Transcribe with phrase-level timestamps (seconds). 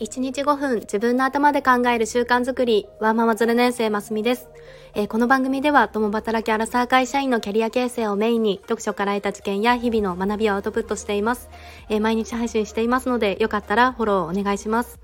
[0.00, 4.48] 1日5分自分の頭で考える習慣づくり、ワーママズル年生ますみです、
[4.94, 11.50] えー、この番組では、共働きアラサー会社員のキャリア形成をメインに、読書から得た知見や日々の学びをアウトプットしています。
[11.90, 14.98] えー、毎日配信していますので、よかったらフォローお願いします。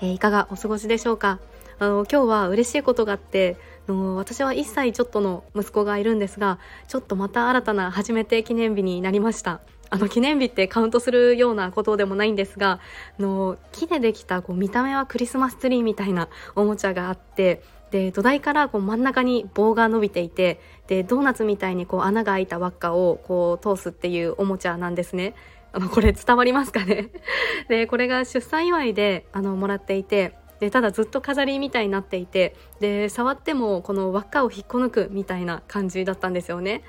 [0.00, 1.40] えー、いかがお過ごしでしょうか？
[1.80, 3.56] あの、今日は嬉しいことがあって、
[3.92, 9.60] の私は1歳ちょっとの息子がいるんですが、ちょっとまた新たな初めて記念日になりました。
[9.90, 12.80] あの記念日ってカウントするようなことでもないんですが
[13.18, 25.34] あの木でできたこう見た目はクリスマスツリーみたいなおもちゃがあってで土台からこう真ん中に棒が伸びていてでドーナツみたいにこう穴が開いた輪っかをこう通すっていうおもちゃなんですね。
[25.74, 27.10] あのこれ伝わりますかね？
[27.68, 36.84] でこれが出産祝いであのもらっていてでただずっと飾りみたいになっていてで触ってもこの輪っかを引っこ抜くみたいな感じだったんですよね。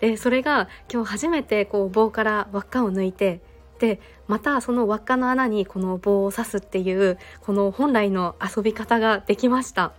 [0.00, 3.42] でそれが今日初めてこう棒から輪っかを抜いて
[3.78, 9.92] でまたその輪っかの穴にこの棒を刺すっていうこの本来の遊び方ができました。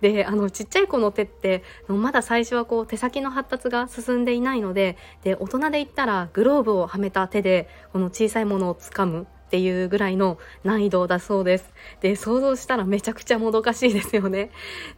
[0.00, 11.68] であのちっちゃい子の手ってまだ最初はこう手先の発達が進んでいないのでで大人で言ったらグローブをはめた手でこの小さいものをつかむっていうぐらいの難易度だそうです。
[12.00, 14.50] で、想像したらめちゃくちゃもどかしいですよね。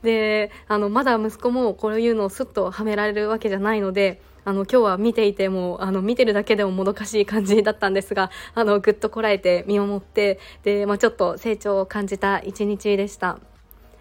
[0.04, 13.40] で、あの、まだ息子もこういうのをスッとはめられるわけじゃないので、あの、今日は見ていても、あの、見てるだけでももどかしい感じだったんですが、あの、ぐっとこらえて見守って、で、まあ、ちょっと成長を感じた一日でした。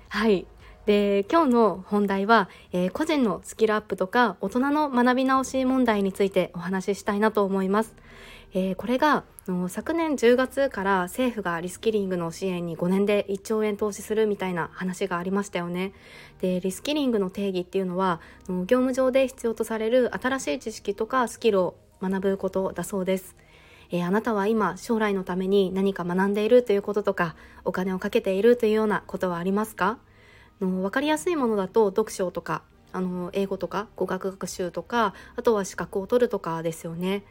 [0.09, 0.45] はい。
[0.85, 7.95] で今日の本題は、えー、個人のスキルアップとか大人の学び直し問題についてお話ししたいなと思います。
[8.55, 9.23] えー、これが
[9.67, 15.91] 昨年10月から政府がリスキリングの支援に5年で1兆円投資するみたいな話がありましたよね。
[16.39, 23.35] でリスキリングの定義っていうのは業務上で必要とされる新しい知識とかスキルを学ぶことだそうです。
[23.89, 29.97] えー、あなたは今将来のために何か学んでいるということとかお金をかけているというようなことはありますか？
[30.61, 37.23] の分かりやすいものだと読書とかあの英語とか語学学習とかあとは資格を取るとかですよね。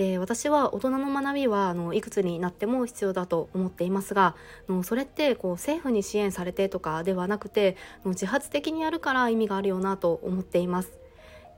[0.00, 4.34] で私は大人の学びはあのいくつになっても必要だと思っていますが
[4.66, 10.98] のそれってこう政府に支援されてとかではなくての自発的にやるから意味があるよなと思っています。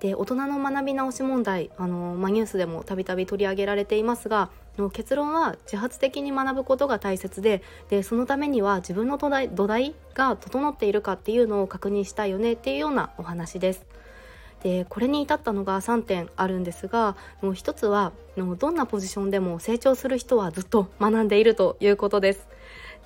[0.01, 14.02] で大人の学び直し問題あの、ま、ニュースでもたびたび取り上げられていますがの結論は自発的に学ぶことが大切ででそのためには自分の土台土台が整っているかっていうのを確認したいよねっていうようなお話です。
[14.63, 22.47] でこれに至ったのが3点あるんですがもう1つはどんなポジションでも成長する人はずっと学んでいるということです。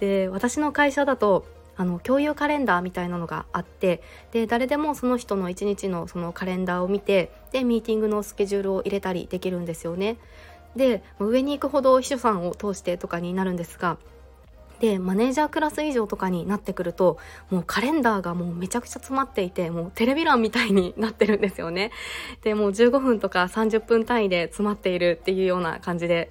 [0.00, 1.46] で私の会社だと
[1.78, 4.02] あの共有カレンダーみたいなのがあって
[4.32, 10.16] で誰でもその人の一日のそのカレンダーを見てでミーティングのスケジュールを入れたりできるんですよね。
[10.74, 13.96] で上に行くほど秘書さんを通してとかになるんですが
[14.80, 17.18] でマネージャークラス以上とかになってくると
[17.50, 21.92] もうカレンダーがもうめちゃくちゃ詰まっていてもうテレビ欄みたいになってるんですよね。
[22.42, 26.30] でもう15分とか30分単位で詰まっているっていうような感じで。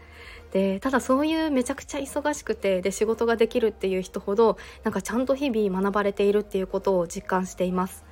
[0.52, 8.06] でただそういうめちゃくちゃ忙しくてで仕事ができるっていう人ほどなんかちゃんと日々学ばれているっていうことを実感しています。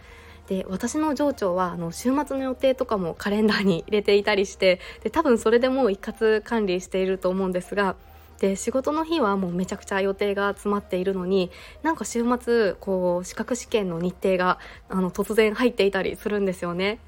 [0.47, 7.95] で私の上長はあの週末の予定とかもカレンダーに入れていたりしてで多分それでもう一括管理していると思うんですが
[8.39, 11.51] で仕事の日はもうめちゃくちゃ予定が詰まっているのに
[11.81, 16.99] なんか週末こう資格試験の日程があの突然入っていたりするんですよね。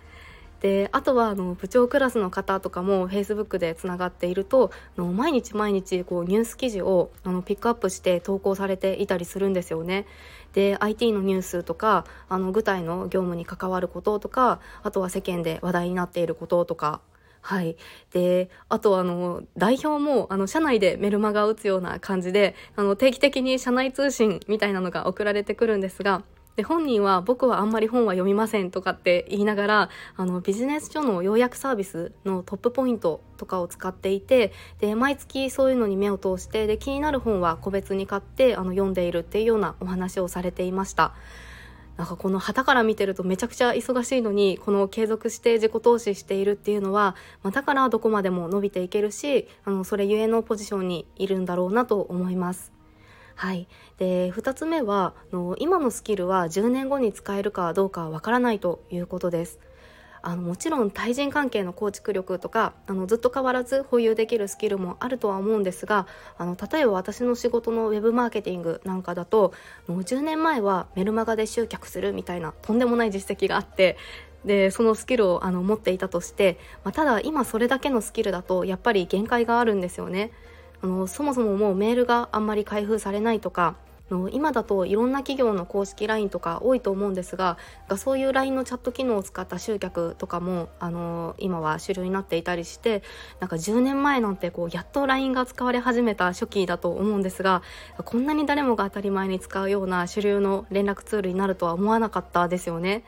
[0.62, 10.08] であとはあの部長クラスの方とかも Facebook でつながっているとあの毎日毎日こうニュース記事をあのピックアップして投稿されていたりするんですよね。
[10.54, 17.02] で IT のニュースとかあの具体の業務に関わることとかあとは世間で話題になっていることとか
[17.46, 17.78] はい。
[18.12, 26.24] で、あとあの、代表も、あの、社内でメルマガを打つような感じで、あの、定期的に社内通信みたいなのが送られてくるんですが、
[26.56, 41.14] で、本人は僕はあんまり本は読みませんとかって言いながら、あの、ビジネス書の要約サービスのトップポイントとかを使っていて、で、毎月そういうのに目を通して、で、気になる本は個別に買って、あの、読んでいるっていうようなお話をされていました。
[41.98, 52.74] なんかこの旗から見てるとめちゃくちゃ忙しいのにこの継続して自己投資しているっていうのは、まあ、だからどこまでも伸びていけるしあのそれゆえのポジションにいるんだろうなと思います。
[53.38, 59.60] はい、で2つ目はの今のスキルは10年後に使えるかどうかわからないということです。
[60.26, 66.08] あのもちろん対人関係の構築力とかあのずっと変わらず保有できるスキルもあるとは思うんですが
[66.40, 69.54] あの例えば私の仕事のウェブマーケティングなんかだと
[69.88, 73.98] もう10年前はメルマガで集客するみたいなとんでもない実績があって
[74.46, 80.32] でそのスキルをあの持っていたとして、まあ、ただ今それだけのスキルだとやっぱり限界があるんですよね。
[80.82, 83.76] あのそもそももうメールがあんまり開封されないとか
[84.10, 87.58] の今だといろんな企業の公式 LINE とか多いと思うんですが
[87.98, 93.02] そういう LINE のチャット機能を使った集客とかもあの今は主流になっていたりして
[93.40, 97.64] なんか10年前なんてこうやっと LINE が使われ始めた初期だと思うんですが
[97.98, 103.04] こんなに誰もが当たり前に使うような主流の連絡ツールになるとは思わなかったですよね。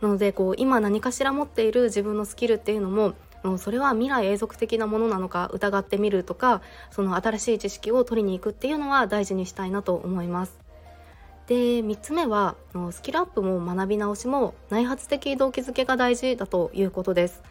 [0.00, 3.14] なのでこう今何かしら持っている自分のスキルっていうのも
[3.44, 10.58] もうそれは未来永続的なものなのか疑ってみるとかその新しい知識を取りに行くっていうのは大事にしたいなと思います。
[11.46, 12.56] で3つ目は
[12.90, 17.42] スキルアップも学び直しも内発的動機づけが大事だということです。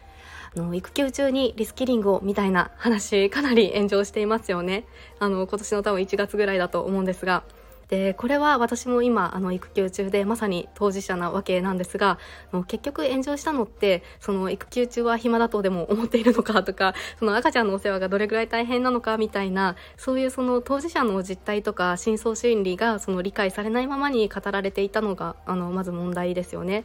[0.56, 4.84] あの育休中にリスキリングをみたいな話かなり炎上していますよね。
[5.20, 7.44] あの今年の多分1月ぐらいだと思うんですが。
[7.88, 12.18] でこれは私も今あの育休中でまさに当事者なわけなんですが
[12.66, 26.84] 結局炎上したのってその育休中は暇だとでも思っているのかとかその赤ちゃんのお世話がどれぐらい大変なのかみたいなそういうその当事者の実態とか深層心理がその理解されないままに語られていたのがあのまず問題ですよね。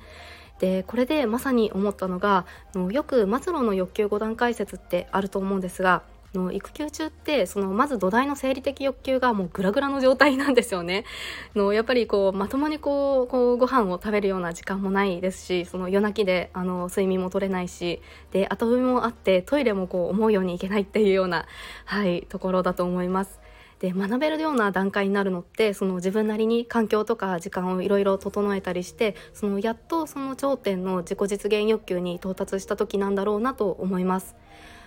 [0.60, 2.46] でこれでまさに思ったのが
[2.92, 6.04] よくマズローの欲求5段階説ってあると思うんですが
[6.34, 11.06] の育休中ってそのまず土台の生理的欲求がもうグラグラの状態なんですよね。
[11.56, 21.46] のやっぱりこうまともにこうこうご飯を食べるような時間もないですしその夜泣きであの睡眠も取れないしで後追いもあってトイレもこう思うようにいけないっていうような、
[21.86, 23.40] はい、ところだと思います。
[23.80, 34.36] で学べるような段階になるのってその自分なりに環境とか時間をいろいろ整えたりしてそのやっとその頂点の自己実現欲求に到達した時なんだろうなと思います。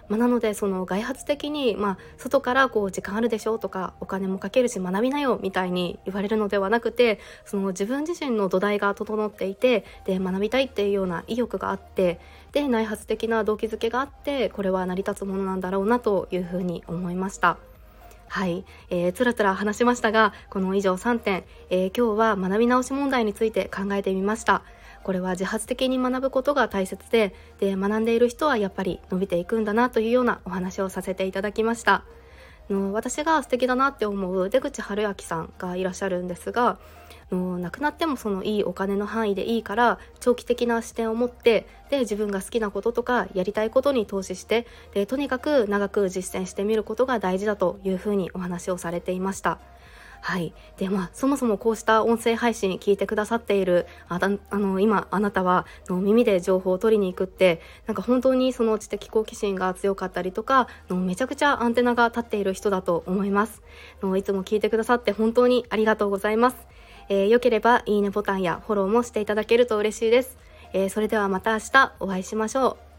[0.08, 12.20] まあ、なのでその外発的に、まあ、外からこう時間あるでしょとかお金もかけるし学びなよみたいに言われるのではなくてその自分自身の土台が整っていてで学びたいっていうような意欲があって
[12.52, 17.56] で内発的な動機づけがあってこれは成り立つものなんだろうなというふうに思いました。
[18.28, 24.62] はい、えー、つらつら話しましたがこの以上3点、えー、今日は学び直し問題について考えてみました。
[25.02, 32.04] これは自発的に学ぶことが大切でで学んでいる人はやっぱり伸びていくんだなというようなお話をさせていただきました
[32.70, 36.78] の私が素敵だなって思う出口春明さんがいらっしゃるんですが
[37.30, 49.58] の亡くなってもそのいいお金の範囲でいいから長期的な視点を持ってで自分が好きなこととかやりたいことに投資してでとにかく長く実践してみることが大事だというふうにお話をされていました。
[50.24, 50.54] はい。
[50.78, 54.20] で、まあ、そもそもこうした音声配信聞いてくださっている、あ
[54.50, 63.62] あの、今、あなたは、の耳で情報を取りに行くって、なんか本当にその知的好奇心が強かったりとか、のめちゃくちゃアンテナが立っている人だと思います。
[64.00, 66.56] のいつも聞いてくださって本当にありがとうございます。
[67.08, 70.38] えー、よければ、いいねボタンやフォローもしていただけると嬉しいです。
[70.72, 72.91] えー、それではまた明日お会いしましょう。